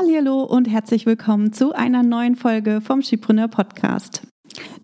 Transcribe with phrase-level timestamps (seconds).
[0.00, 4.22] Hallo und herzlich willkommen zu einer neuen Folge vom Skipreneur Podcast.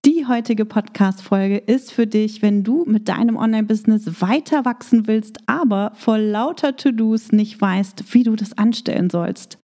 [0.04, 5.92] Die heutige Podcast-Folge ist für dich, wenn du mit deinem Online-Business weiter wachsen willst, aber
[5.94, 9.58] vor lauter To-Dos nicht weißt, wie du das anstellen sollst.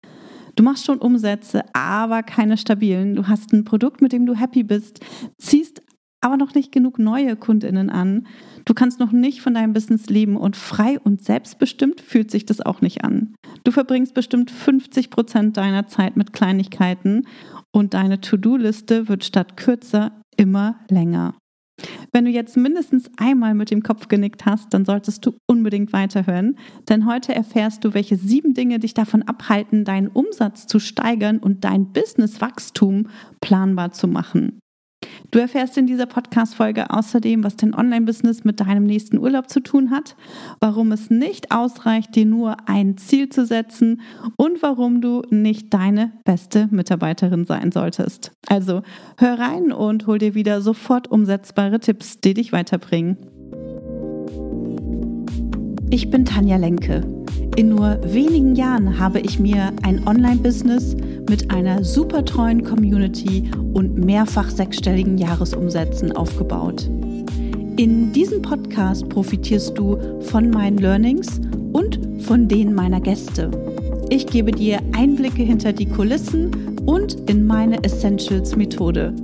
[0.54, 3.14] Du machst schon Umsätze, aber keine stabilen.
[3.14, 5.00] Du hast ein Produkt, mit dem du happy bist,
[5.38, 5.80] ziehst
[6.20, 8.26] aber noch nicht genug neue Kundinnen an.
[8.64, 12.60] Du kannst noch nicht von deinem Business leben und frei und selbstbestimmt fühlt sich das
[12.60, 13.34] auch nicht an.
[13.64, 17.26] Du verbringst bestimmt 50 Prozent deiner Zeit mit Kleinigkeiten
[17.72, 21.34] und deine To-Do-Liste wird statt kürzer immer länger.
[22.12, 26.56] Wenn du jetzt mindestens einmal mit dem Kopf genickt hast, dann solltest du unbedingt weiterhören,
[26.88, 31.64] denn heute erfährst du, welche sieben Dinge dich davon abhalten, deinen Umsatz zu steigern und
[31.64, 33.08] dein Businesswachstum
[33.40, 34.58] planbar zu machen.
[35.30, 39.90] Du erfährst in dieser Podcast-Folge außerdem, was dein Online-Business mit deinem nächsten Urlaub zu tun
[39.90, 40.16] hat,
[40.60, 44.00] warum es nicht ausreicht, dir nur ein Ziel zu setzen
[44.36, 48.32] und warum du nicht deine beste Mitarbeiterin sein solltest.
[48.46, 48.82] Also
[49.18, 53.16] hör rein und hol dir wieder sofort umsetzbare Tipps, die dich weiterbringen.
[55.90, 57.02] Ich bin Tanja Lenke.
[57.56, 60.96] In nur wenigen Jahren habe ich mir ein Online-Business
[61.28, 66.88] mit einer super treuen Community und mehrfach sechsstelligen Jahresumsätzen aufgebaut.
[67.76, 71.40] In diesem Podcast profitierst du von meinen Learnings
[71.72, 73.50] und von denen meiner Gäste.
[74.10, 79.14] Ich gebe dir Einblicke hinter die Kulissen und in meine Essentials-Methode.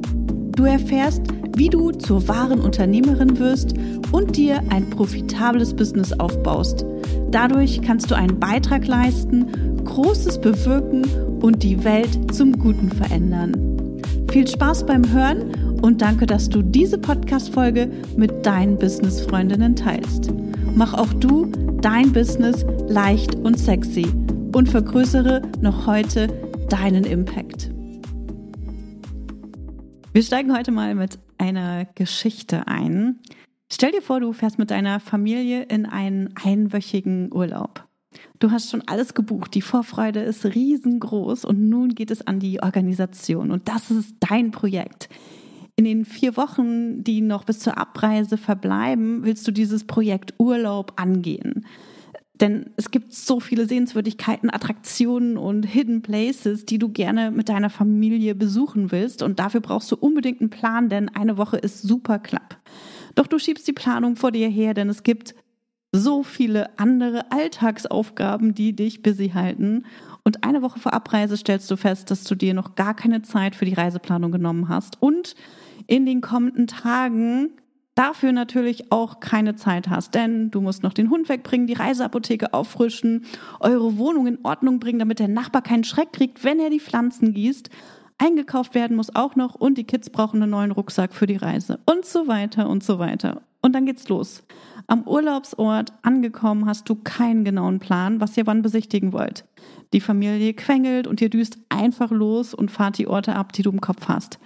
[0.56, 1.22] Du erfährst,
[1.56, 3.74] wie du zur wahren Unternehmerin wirst
[4.12, 6.84] und dir ein profitables Business aufbaust–
[7.34, 11.02] Dadurch kannst du einen Beitrag leisten, Großes bewirken
[11.44, 14.00] und die Welt zum Guten verändern.
[14.30, 20.32] Viel Spaß beim Hören und danke, dass du diese Podcast-Folge mit deinen Business-Freundinnen teilst.
[20.74, 24.06] Mach auch du dein Business leicht und sexy
[24.54, 26.28] und vergrößere noch heute
[26.70, 27.70] deinen Impact.
[30.14, 33.20] Wir steigen heute mal mit einer Geschichte ein.
[33.70, 37.86] Stell dir vor, du fährst mit deiner Familie in einen einwöchigen Urlaub.
[38.38, 42.62] Du hast schon alles gebucht, die Vorfreude ist riesengroß und nun geht es an die
[42.62, 45.08] Organisation und das ist dein Projekt.
[45.76, 50.92] In den vier Wochen, die noch bis zur Abreise verbleiben, willst du dieses Projekt Urlaub
[50.96, 51.66] angehen.
[52.40, 57.70] Denn es gibt so viele Sehenswürdigkeiten, Attraktionen und Hidden Places, die du gerne mit deiner
[57.70, 59.22] Familie besuchen willst.
[59.22, 62.58] Und dafür brauchst du unbedingt einen Plan, denn eine Woche ist super knapp.
[63.14, 65.36] Doch du schiebst die Planung vor dir her, denn es gibt
[65.94, 69.84] so viele andere Alltagsaufgaben, die dich busy halten.
[70.24, 73.54] Und eine Woche vor Abreise stellst du fest, dass du dir noch gar keine Zeit
[73.54, 75.36] für die Reiseplanung genommen hast und
[75.86, 77.50] in den kommenden Tagen
[77.94, 82.52] dafür natürlich auch keine Zeit hast, denn du musst noch den Hund wegbringen, die Reiseapotheke
[82.52, 83.24] auffrischen,
[83.60, 87.34] eure Wohnung in Ordnung bringen, damit der Nachbar keinen Schreck kriegt, wenn er die Pflanzen
[87.34, 87.70] gießt
[88.18, 91.80] Eingekauft werden muss auch noch und die Kids brauchen einen neuen Rucksack für die Reise
[91.84, 93.42] und so weiter und so weiter.
[93.60, 94.44] Und dann geht's los.
[94.86, 99.44] Am Urlaubsort angekommen hast du keinen genauen Plan, was ihr wann besichtigen wollt.
[99.92, 103.70] Die Familie quengelt und ihr düst einfach los und fahrt die Orte ab, die du
[103.70, 104.38] im Kopf hast.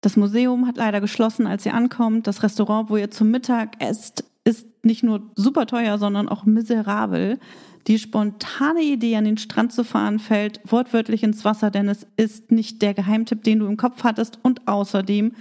[0.00, 2.26] Das Museum hat leider geschlossen, als ihr ankommt.
[2.26, 7.38] Das Restaurant, wo ihr zum Mittag esst, ist nicht nur super teuer, sondern auch miserabel.
[7.86, 12.50] Die spontane Idee, an den Strand zu fahren, fällt wortwörtlich ins Wasser, denn es ist
[12.50, 15.32] nicht der Geheimtipp, den du im Kopf hattest und außerdem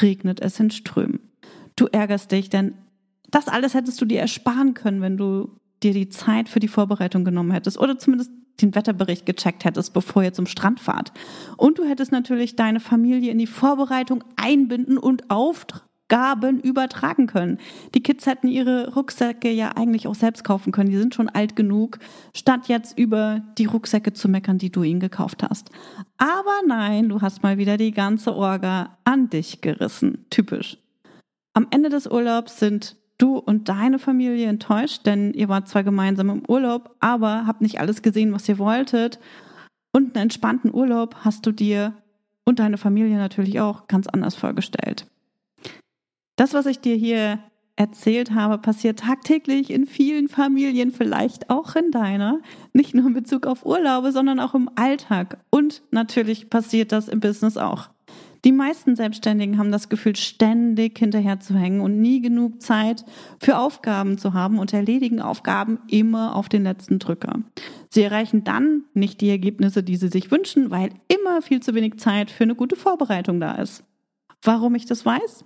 [0.00, 1.20] regnet es in Strömen.
[1.76, 2.74] Du ärgerst dich, denn
[3.30, 5.50] das alles hättest du dir ersparen können, wenn du
[5.82, 8.30] dir die Zeit für die Vorbereitung genommen hättest oder zumindest
[8.60, 11.12] den Wetterbericht gecheckt hättest, bevor ihr zum Strand fahrt.
[11.56, 17.58] Und du hättest natürlich deine Familie in die Vorbereitung einbinden und auftragen Gaben übertragen können.
[17.94, 20.90] Die Kids hätten ihre Rucksäcke ja eigentlich auch selbst kaufen können.
[20.90, 21.98] Die sind schon alt genug,
[22.34, 25.70] statt jetzt über die Rucksäcke zu meckern, die du ihnen gekauft hast.
[26.16, 30.24] Aber nein, du hast mal wieder die ganze Orga an dich gerissen.
[30.30, 30.78] Typisch.
[31.52, 36.30] Am Ende des Urlaubs sind du und deine Familie enttäuscht, denn ihr wart zwar gemeinsam
[36.30, 39.18] im Urlaub, aber habt nicht alles gesehen, was ihr wolltet.
[39.92, 41.94] Und einen entspannten Urlaub hast du dir
[42.44, 45.06] und deine Familie natürlich auch ganz anders vorgestellt.
[46.36, 47.40] Das, was ich dir hier
[47.74, 52.40] erzählt habe, passiert tagtäglich in vielen Familien, vielleicht auch in deiner.
[52.72, 55.38] Nicht nur in Bezug auf Urlaube, sondern auch im Alltag.
[55.50, 57.90] Und natürlich passiert das im Business auch.
[58.48, 63.04] Die meisten Selbstständigen haben das Gefühl, ständig hinterher zu hängen und nie genug Zeit
[63.38, 67.42] für Aufgaben zu haben und erledigen Aufgaben immer auf den letzten Drücker.
[67.90, 71.98] Sie erreichen dann nicht die Ergebnisse, die sie sich wünschen, weil immer viel zu wenig
[71.98, 73.84] Zeit für eine gute Vorbereitung da ist.
[74.40, 75.44] Warum ich das weiß?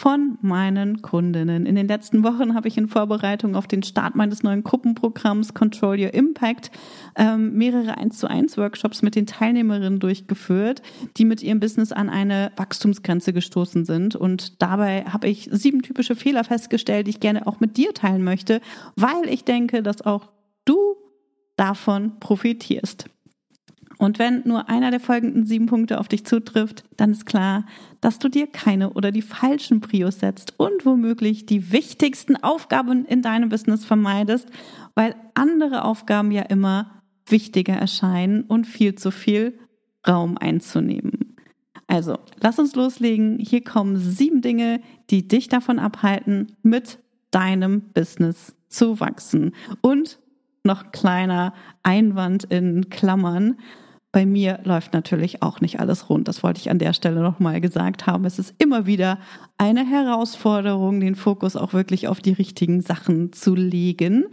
[0.00, 1.66] Von meinen Kundinnen.
[1.66, 6.00] In den letzten Wochen habe ich in Vorbereitung auf den Start meines neuen Gruppenprogramms Control
[6.00, 6.70] Your Impact
[7.16, 10.80] ähm, mehrere 1 zu 1 Workshops mit den Teilnehmerinnen durchgeführt,
[11.18, 14.16] die mit ihrem Business an eine Wachstumsgrenze gestoßen sind.
[14.16, 18.24] Und dabei habe ich sieben typische Fehler festgestellt, die ich gerne auch mit dir teilen
[18.24, 18.62] möchte,
[18.96, 20.30] weil ich denke, dass auch
[20.64, 20.96] du
[21.56, 23.04] davon profitierst.
[24.00, 27.66] Und wenn nur einer der folgenden sieben Punkte auf dich zutrifft, dann ist klar,
[28.00, 33.20] dass du dir keine oder die falschen Prios setzt und womöglich die wichtigsten Aufgaben in
[33.20, 34.48] deinem Business vermeidest,
[34.94, 39.58] weil andere Aufgaben ja immer wichtiger erscheinen und viel zu viel
[40.08, 41.36] Raum einzunehmen.
[41.86, 43.38] Also, lass uns loslegen.
[43.38, 44.80] Hier kommen sieben Dinge,
[45.10, 47.00] die dich davon abhalten, mit
[47.32, 49.54] deinem Business zu wachsen.
[49.82, 50.18] Und
[50.64, 51.52] noch kleiner
[51.82, 53.58] Einwand in Klammern.
[54.12, 56.26] Bei mir läuft natürlich auch nicht alles rund.
[56.26, 58.24] Das wollte ich an der Stelle nochmal gesagt haben.
[58.24, 59.18] Es ist immer wieder
[59.56, 64.26] eine Herausforderung, den Fokus auch wirklich auf die richtigen Sachen zu legen.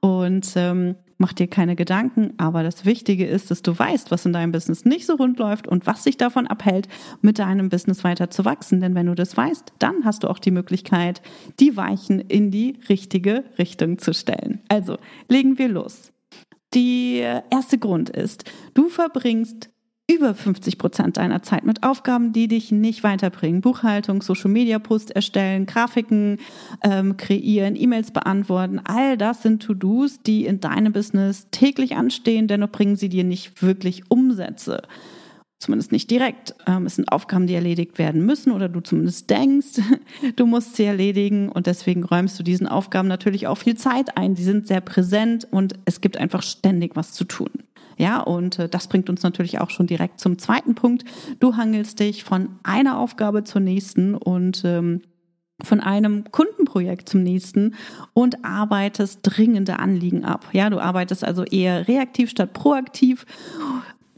[0.00, 2.32] Und ähm, mach dir keine Gedanken.
[2.38, 5.68] Aber das Wichtige ist, dass du weißt, was in deinem Business nicht so rund läuft
[5.68, 6.88] und was dich davon abhält,
[7.20, 8.80] mit deinem Business weiter zu wachsen.
[8.80, 11.22] Denn wenn du das weißt, dann hast du auch die Möglichkeit,
[11.60, 14.60] die Weichen in die richtige Richtung zu stellen.
[14.68, 14.98] Also
[15.28, 16.10] legen wir los.
[16.74, 18.44] Der erste Grund ist,
[18.74, 19.70] du verbringst
[20.10, 23.60] über 50 Prozent deiner Zeit mit Aufgaben, die dich nicht weiterbringen.
[23.60, 26.38] Buchhaltung, Social Media Post erstellen, Grafiken
[26.82, 28.80] ähm, kreieren, E-Mails beantworten.
[28.84, 33.62] All das sind To-Dos, die in deinem Business täglich anstehen, dennoch bringen sie dir nicht
[33.62, 34.82] wirklich Umsätze.
[35.60, 36.54] Zumindest nicht direkt.
[36.66, 39.78] Ähm, es sind Aufgaben, die erledigt werden müssen oder du zumindest denkst,
[40.36, 44.34] du musst sie erledigen und deswegen räumst du diesen Aufgaben natürlich auch viel Zeit ein.
[44.34, 47.50] Die sind sehr präsent und es gibt einfach ständig was zu tun.
[47.98, 51.04] Ja, und äh, das bringt uns natürlich auch schon direkt zum zweiten Punkt.
[51.40, 55.02] Du hangelst dich von einer Aufgabe zur nächsten und ähm,
[55.62, 57.74] von einem Kundenprojekt zum nächsten
[58.14, 60.48] und arbeitest dringende Anliegen ab.
[60.52, 63.26] Ja, du arbeitest also eher reaktiv statt proaktiv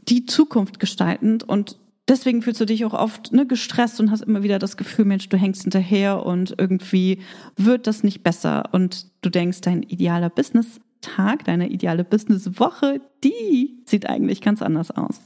[0.09, 1.77] die Zukunft gestaltend und
[2.07, 5.29] deswegen fühlst du dich auch oft ne, gestresst und hast immer wieder das Gefühl, Mensch,
[5.29, 7.19] du hängst hinterher und irgendwie
[7.55, 14.09] wird das nicht besser und du denkst, dein idealer Business-Tag, deine ideale Business-Woche, die sieht
[14.09, 15.21] eigentlich ganz anders aus.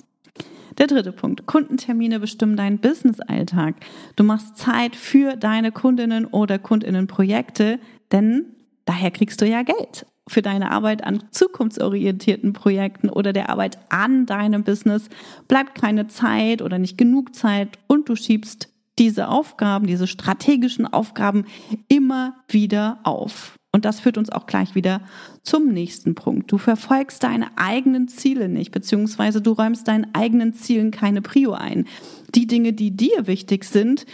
[0.78, 1.48] Der dritte Punkt.
[1.48, 3.76] Kundentermine bestimmen deinen Business-Alltag.
[4.16, 7.80] Du machst Zeit für deine Kundinnen oder Kundinnenprojekte,
[8.12, 8.46] denn
[8.86, 14.26] daher kriegst du ja Geld für deine Arbeit an zukunftsorientierten Projekten oder der Arbeit an
[14.26, 15.10] deinem Business
[15.48, 18.70] bleibt keine Zeit oder nicht genug Zeit und du schiebst
[19.00, 21.46] diese Aufgaben, diese strategischen Aufgaben
[21.88, 23.58] immer wieder auf.
[23.72, 25.02] Und das führt uns auch gleich wieder
[25.44, 26.52] zum nächsten Punkt.
[26.52, 31.86] Du verfolgst deine eigenen Ziele nicht, beziehungsweise du räumst deinen eigenen Zielen keine Prio ein.
[32.34, 34.06] Die Dinge, die dir wichtig sind,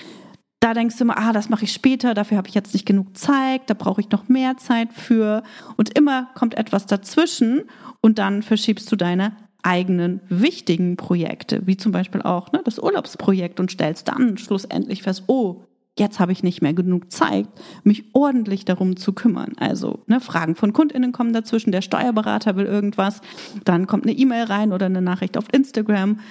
[0.63, 3.17] da denkst du immer, ah, das mache ich später, dafür habe ich jetzt nicht genug
[3.17, 5.43] Zeit, da brauche ich noch mehr Zeit für.
[5.75, 7.63] Und immer kommt etwas dazwischen
[7.99, 13.59] und dann verschiebst du deine eigenen wichtigen Projekte, wie zum Beispiel auch ne, das Urlaubsprojekt
[13.59, 15.65] und stellst dann schlussendlich fest, oh,
[15.99, 17.49] jetzt habe ich nicht mehr genug Zeit,
[17.83, 19.53] mich ordentlich darum zu kümmern.
[19.57, 23.19] Also ne, Fragen von Kundinnen kommen dazwischen, der Steuerberater will irgendwas,
[23.65, 26.21] dann kommt eine E-Mail rein oder eine Nachricht auf Instagram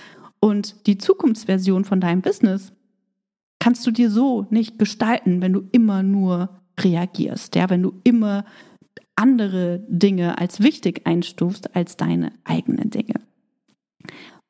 [0.40, 2.72] und die Zukunftsversion von deinem Business
[3.62, 6.48] kannst du dir so nicht gestalten, wenn du immer nur
[6.80, 8.44] reagierst, ja, wenn du immer
[9.14, 13.14] andere Dinge als wichtig einstufst als deine eigenen Dinge.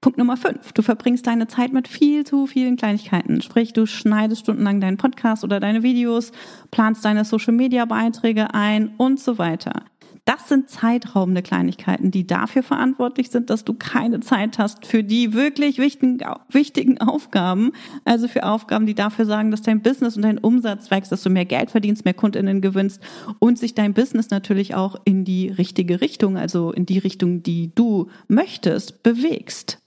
[0.00, 0.72] Punkt Nummer fünf.
[0.72, 3.42] Du verbringst deine Zeit mit viel zu vielen Kleinigkeiten.
[3.42, 6.32] Sprich, du schneidest stundenlang deinen Podcast oder deine Videos,
[6.70, 9.84] planst deine Social Media Beiträge ein und so weiter.
[10.24, 15.32] Das sind zeitraubende Kleinigkeiten, die dafür verantwortlich sind, dass du keine Zeit hast für die
[15.32, 17.72] wirklich wichtigen, wichtigen Aufgaben.
[18.04, 21.30] Also für Aufgaben, die dafür sagen, dass dein Business und dein Umsatz wächst, dass du
[21.30, 23.02] mehr Geld verdienst, mehr Kundinnen gewinnst
[23.40, 27.74] und sich dein Business natürlich auch in die richtige Richtung, also in die Richtung, die
[27.74, 29.80] du möchtest, bewegst.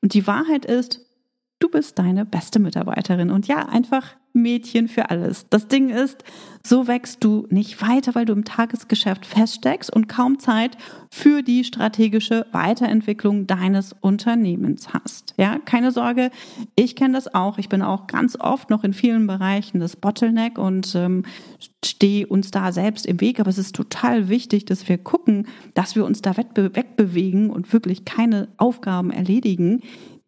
[0.00, 1.00] Und die Wahrheit ist,
[1.58, 3.30] du bist deine beste Mitarbeiterin.
[3.30, 5.46] Und ja, einfach Mädchen für alles.
[5.50, 6.24] Das Ding ist,
[6.62, 10.76] so wächst du nicht weiter, weil du im Tagesgeschäft feststeckst und kaum Zeit
[11.10, 15.34] für die strategische Weiterentwicklung deines Unternehmens hast.
[15.38, 16.30] Ja, keine Sorge,
[16.76, 17.58] ich kenne das auch.
[17.58, 21.24] Ich bin auch ganz oft noch in vielen Bereichen das Bottleneck und ähm,
[21.84, 23.40] stehe uns da selbst im Weg.
[23.40, 28.04] Aber es ist total wichtig, dass wir gucken, dass wir uns da wegbewegen und wirklich
[28.04, 29.80] keine Aufgaben erledigen,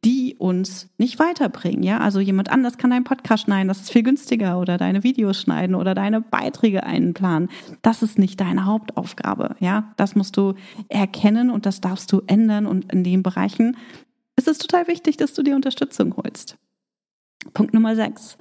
[0.05, 1.83] die uns nicht weiterbringen.
[1.83, 5.41] Ja, also jemand anders kann deinen Podcast schneiden, das ist viel günstiger oder deine Videos
[5.41, 7.49] schneiden oder deine Beiträge einplanen.
[7.83, 9.57] Das ist nicht deine Hauptaufgabe.
[9.61, 10.55] Ja, das musst du
[10.89, 13.77] erkennen und das darfst du ändern und in den Bereichen
[14.37, 16.57] ist es total wichtig, dass du dir Unterstützung holst.
[17.55, 18.39] Punkt Nummer sechs.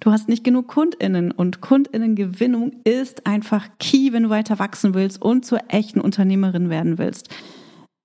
[0.00, 5.20] Du hast nicht genug KundInnen und KundInnengewinnung ist einfach key, wenn du weiter wachsen willst
[5.20, 7.28] und zur echten Unternehmerin werden willst.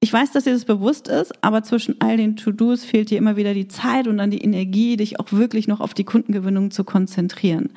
[0.06, 3.38] Ich weiß, dass dir das bewusst ist, aber zwischen all den To-Dos fehlt dir immer
[3.38, 6.84] wieder die Zeit und dann die Energie, dich auch wirklich noch auf die Kundengewinnung zu
[6.84, 7.72] konzentrieren.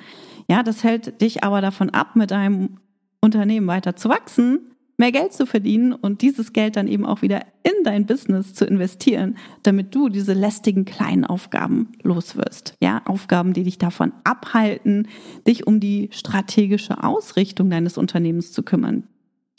[0.46, 2.80] Ja, das hält dich aber davon ab, mit deinem
[3.22, 4.60] Unternehmen weiter zu wachsen,
[4.98, 8.66] mehr Geld zu verdienen und dieses Geld dann eben auch wieder in dein Business zu
[8.66, 12.74] investieren, damit du diese lästigen kleinen Aufgaben loswirst.
[12.82, 15.08] Ja, Aufgaben, die dich davon abhalten,
[15.46, 19.04] dich um die strategische Ausrichtung deines Unternehmens zu kümmern,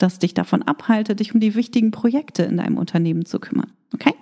[0.02, 3.72] das dich davon abhaltet, dich um die wichtigen Projekte in deinem Unternehmen zu kümmern.
[3.94, 4.14] Okay?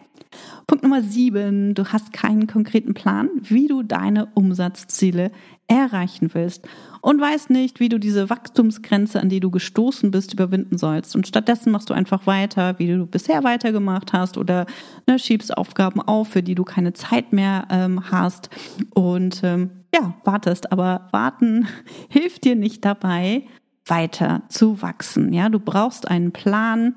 [0.66, 5.30] Punkt Nummer sieben, du hast keinen konkreten Plan, wie du deine Umsatzziele
[5.66, 6.66] erreichen willst
[7.00, 11.14] und weißt nicht, wie du diese Wachstumsgrenze, an die du gestoßen bist, überwinden sollst.
[11.16, 14.66] Und stattdessen machst du einfach weiter, wie du bisher weitergemacht hast oder
[15.06, 18.50] ne, schiebst Aufgaben auf, für die du keine Zeit mehr ähm, hast
[18.94, 20.72] und ähm, ja, wartest.
[20.72, 21.66] Aber warten
[22.08, 23.44] hilft dir nicht dabei,
[23.88, 25.32] weiter zu wachsen.
[25.32, 26.94] Ja, du brauchst einen Plan,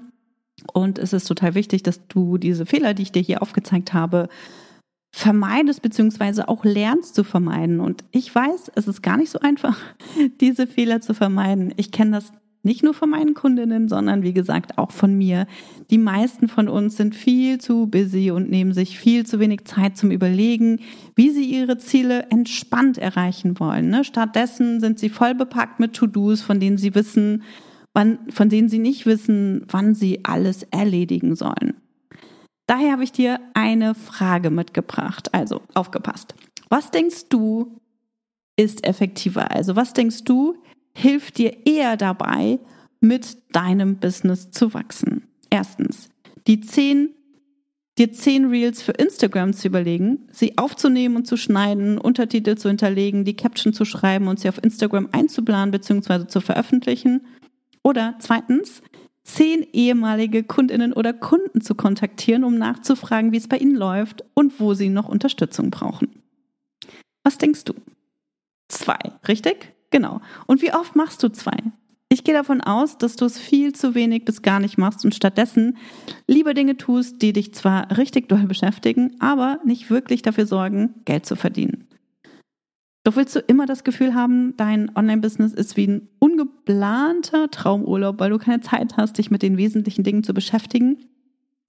[0.74, 4.30] und es ist total wichtig, dass du diese Fehler, die ich dir hier aufgezeigt habe,
[5.14, 7.80] vermeidest beziehungsweise auch lernst zu vermeiden.
[7.80, 9.78] Und ich weiß, es ist gar nicht so einfach,
[10.40, 11.74] diese Fehler zu vermeiden.
[11.78, 12.32] Ich kenne das
[12.64, 15.48] nicht nur von meinen Kundinnen, sondern wie gesagt auch von mir.
[15.90, 19.98] Die meisten von uns sind viel zu busy und nehmen sich viel zu wenig Zeit
[19.98, 20.80] zum Überlegen,
[21.16, 23.90] wie sie ihre Ziele entspannt erreichen wollen.
[23.90, 24.04] Ne?
[24.04, 27.44] Stattdessen sind sie voll bepackt mit To-Dos, von denen sie wissen,
[27.94, 31.74] wann, von denen sie nicht wissen, wann sie alles erledigen sollen.
[32.68, 35.34] Daher habe ich dir eine Frage mitgebracht.
[35.34, 36.36] Also aufgepasst.
[36.70, 37.82] Was denkst du
[38.56, 39.52] ist effektiver?
[39.52, 40.56] Also was denkst du
[40.94, 42.60] hilft dir eher dabei,
[43.00, 45.24] mit deinem Business zu wachsen?
[45.50, 46.10] Erstens,
[46.48, 47.10] die zehn
[47.98, 53.26] dir zehn Reels für Instagram zu überlegen, sie aufzunehmen und zu schneiden, Untertitel zu hinterlegen,
[53.26, 56.28] die Caption zu schreiben und sie auf Instagram einzuplanen bzw.
[56.28, 57.26] zu veröffentlichen
[57.84, 58.82] oder zweitens,
[59.24, 64.60] zehn ehemalige Kundinnen oder Kunden zu kontaktieren, um nachzufragen, wie es bei ihnen läuft und
[64.60, 66.10] wo sie noch Unterstützung brauchen.
[67.24, 67.74] Was denkst du?
[68.68, 69.74] Zwei, richtig?
[69.92, 70.22] Genau.
[70.48, 71.58] Und wie oft machst du zwei?
[72.10, 75.16] Ich gehe davon aus, dass du es viel zu wenig bis gar nicht machst und
[75.16, 75.78] stattdessen
[76.28, 81.26] lieber Dinge tust, die dich zwar richtig doll beschäftigen, aber nicht wirklich dafür sorgen, Geld
[81.26, 81.88] zu verdienen.
[83.04, 88.30] Doch willst du immer das Gefühl haben, dein Online-Business ist wie ein ungeplanter Traumurlaub, weil
[88.30, 90.98] du keine Zeit hast, dich mit den wesentlichen Dingen zu beschäftigen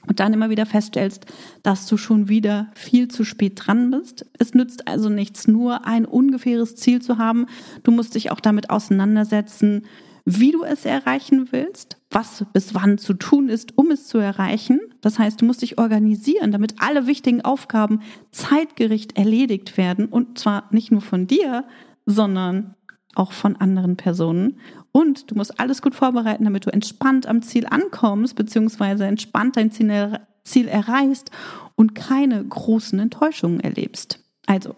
[0.06, 1.26] und dann immer wieder feststellst,
[1.62, 4.26] dass du schon wieder viel zu spät dran bist.
[4.38, 7.46] Es nützt also nichts, nur ein ungefähres Ziel zu haben.
[7.82, 9.84] Du musst dich auch damit auseinandersetzen,
[10.24, 14.80] wie du es erreichen willst, was bis wann zu tun ist, um es zu erreichen.
[15.00, 20.68] Das heißt, du musst dich organisieren, damit alle wichtigen Aufgaben zeitgericht erledigt werden und zwar
[20.70, 21.64] nicht nur von dir,
[22.06, 22.74] sondern
[23.14, 24.58] auch von anderen Personen.
[24.92, 29.70] Und du musst alles gut vorbereiten, damit du entspannt am Ziel ankommst, beziehungsweise entspannt dein
[29.70, 31.30] Ziel, erreichst
[31.76, 34.20] und keine großen Enttäuschungen erlebst.
[34.46, 34.76] Also,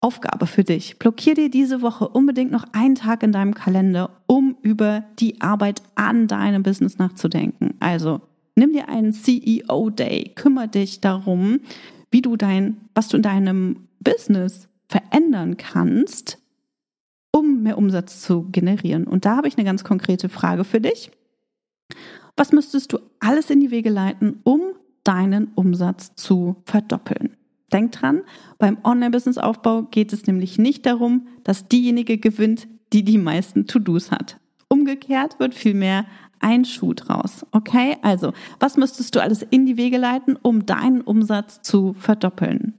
[0.00, 0.98] Aufgabe für dich.
[0.98, 5.82] Blockier dir diese Woche unbedingt noch einen Tag in deinem Kalender, um über die Arbeit
[5.96, 7.74] an deinem Business nachzudenken.
[7.80, 8.20] Also
[8.54, 11.60] nimm dir einen CEO Day, kümmere dich darum,
[12.12, 16.37] wie du dein, was du in deinem Business verändern kannst,
[17.32, 19.06] um mehr Umsatz zu generieren.
[19.06, 21.10] Und da habe ich eine ganz konkrete Frage für dich.
[22.36, 24.62] Was müsstest du alles in die Wege leiten, um
[25.04, 27.36] deinen Umsatz zu verdoppeln?
[27.72, 28.22] Denk dran,
[28.58, 34.38] beim Online-Business-Aufbau geht es nämlich nicht darum, dass diejenige gewinnt, die die meisten To-Dos hat.
[34.68, 36.06] Umgekehrt wird vielmehr
[36.40, 37.44] ein Schuh draus.
[37.50, 42.77] Okay, also was müsstest du alles in die Wege leiten, um deinen Umsatz zu verdoppeln?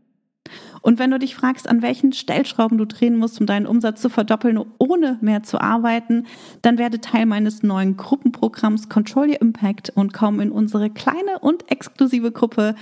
[0.82, 4.10] Und wenn du dich fragst, an welchen Stellschrauben du drehen musst, um deinen Umsatz zu
[4.10, 6.26] verdoppeln, ohne mehr zu arbeiten,
[6.62, 11.72] dann werde Teil meines neuen Gruppenprogramms Control Your Impact und komm in unsere kleine und
[11.72, 12.76] exklusive Gruppe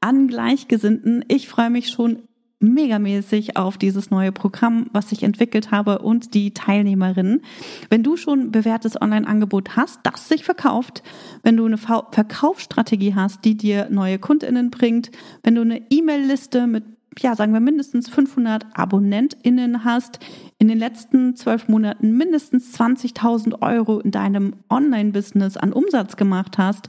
[0.00, 1.24] an Gleichgesinnten.
[1.28, 2.22] Ich freue mich schon
[2.62, 7.42] megamäßig auf dieses neue Programm, was ich entwickelt habe und die Teilnehmerinnen.
[7.90, 11.02] Wenn du schon bewährtes Online-Angebot hast, das sich verkauft,
[11.42, 15.10] wenn du eine Verkaufsstrategie hast, die dir neue Kundinnen bringt,
[15.42, 16.84] wenn du eine E-Mail-Liste mit
[17.18, 20.18] ja, sagen wir mindestens 500 AbonnentInnen hast,
[20.58, 26.88] in den letzten zwölf Monaten mindestens 20.000 Euro in deinem Online-Business an Umsatz gemacht hast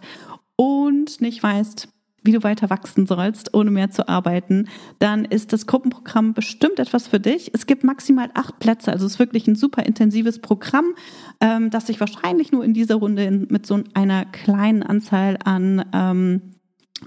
[0.55, 1.89] und nicht weißt,
[2.23, 7.07] wie du weiter wachsen sollst, ohne mehr zu arbeiten, dann ist das Gruppenprogramm bestimmt etwas
[7.07, 7.51] für dich.
[7.53, 10.95] Es gibt maximal acht Plätze, also es ist wirklich ein super intensives Programm,
[11.41, 16.52] ähm, das sich wahrscheinlich nur in dieser Runde mit so einer kleinen Anzahl an ähm,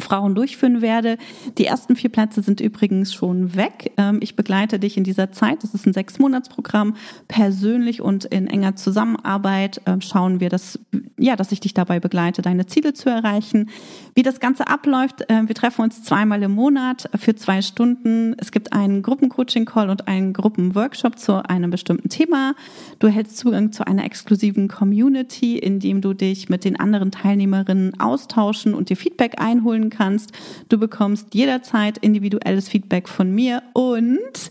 [0.00, 1.19] Frauen durchführen werde.
[1.59, 3.93] Die ersten vier Plätze sind übrigens schon weg.
[3.97, 5.62] Ähm, ich begleite dich in dieser Zeit.
[5.62, 6.95] Das ist ein Sechs-Monats-Programm.
[7.29, 10.79] Persönlich und in enger Zusammenarbeit ähm, schauen wir, dass,
[11.19, 13.71] ja, dass ich dich dabei begleite, deine Ziele zu erreichen.
[14.15, 18.35] Wie das Ganze abläuft, ähm, wir treffen uns zweimal im Monat für zwei Stunden.
[18.38, 22.55] Es gibt einen Gruppencoaching-Call und einen Gruppenworkshop zu einem bestimmten Thema.
[22.99, 27.99] Du erhältst Zugang zu einer exklusiven Community, in dem du dich mit den anderen Teilnehmerinnen
[28.00, 30.33] austauschen und dir Feedback einholen tun kannst.
[30.69, 34.50] Du bekommst jederzeit individuelles Feedback von mir und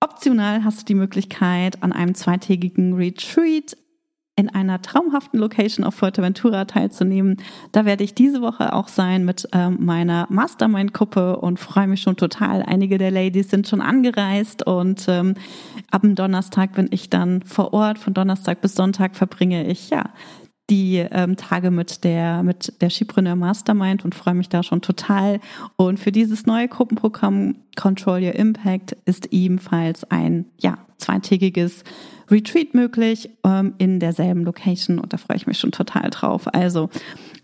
[0.00, 3.76] optional hast du die Möglichkeit, an einem zweitägigen Retreat
[4.36, 7.38] in einer traumhaften Location auf Fuerteventura teilzunehmen.
[7.72, 12.16] Da werde ich diese Woche auch sein mit ähm, meiner Mastermind-Gruppe und freue mich schon
[12.16, 12.62] total.
[12.62, 15.34] Einige der Ladies sind schon angereist und ähm,
[15.90, 17.98] ab dem Donnerstag bin ich dann vor Ort.
[17.98, 20.04] Von Donnerstag bis Sonntag verbringe ich ja
[20.70, 25.40] die ähm, Tage mit der mit der Skipreneur Mastermind und freue mich da schon total.
[25.76, 31.84] Und für dieses neue Gruppenprogramm Control Your Impact ist ebenfalls ein ja zweitägiges
[32.30, 36.52] Retreat möglich ähm, in derselben Location und da freue ich mich schon total drauf.
[36.52, 36.90] Also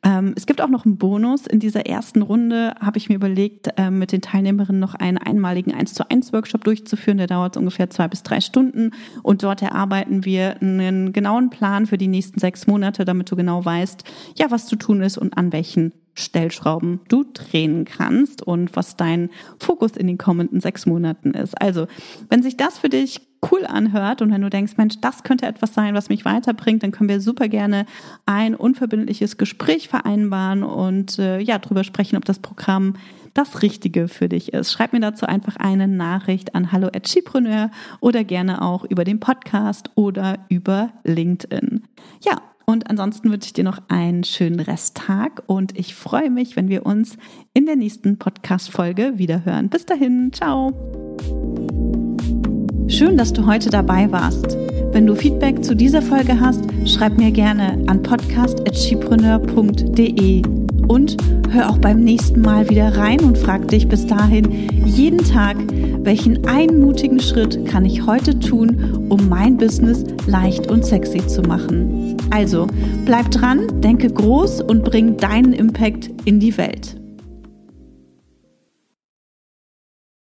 [0.04, 1.46] ähm, es gibt auch noch einen Bonus.
[1.46, 5.72] In dieser ersten Runde habe ich mir überlegt, ähm, mit den Teilnehmerinnen noch einen einmaligen
[5.72, 7.16] 1 zu 1 Workshop durchzuführen.
[7.16, 8.90] Der dauert ungefähr zwei bis drei Stunden
[9.22, 13.64] und dort erarbeiten wir einen genauen Plan für die nächsten sechs Monate, damit du genau
[13.64, 14.04] weißt,
[14.36, 19.30] ja, was zu tun ist und an welchen Stellschrauben du drehen kannst und was dein
[19.58, 21.60] Fokus in den kommenden sechs Monaten ist.
[21.60, 21.86] Also,
[22.28, 23.20] wenn sich das für dich
[23.50, 26.92] cool anhört und wenn du denkst, Mensch, das könnte etwas sein, was mich weiterbringt, dann
[26.92, 27.86] können wir super gerne
[28.26, 32.94] ein unverbindliches Gespräch vereinbaren und äh, ja, drüber sprechen, ob das Programm
[33.34, 34.72] das Richtige für dich ist.
[34.72, 37.70] Schreib mir dazu einfach eine Nachricht an hallo hallo@chipreneur
[38.00, 41.82] oder gerne auch über den Podcast oder über LinkedIn.
[42.24, 46.68] Ja, und ansonsten wünsche ich dir noch einen schönen Resttag und ich freue mich, wenn
[46.68, 47.18] wir uns
[47.52, 49.68] in der nächsten Podcast-Folge wiederhören.
[49.68, 51.03] Bis dahin, ciao.
[52.86, 54.58] Schön, dass du heute dabei warst.
[54.92, 60.42] Wenn du Feedback zu dieser Folge hast, schreib mir gerne an podcast.chipreneur.de
[60.86, 61.16] und
[61.50, 65.56] hör auch beim nächsten Mal wieder rein und frag dich bis dahin jeden Tag,
[66.02, 72.18] welchen einmutigen Schritt kann ich heute tun, um mein Business leicht und sexy zu machen.
[72.30, 72.66] Also,
[73.06, 77.00] bleib dran, denke groß und bring deinen Impact in die Welt.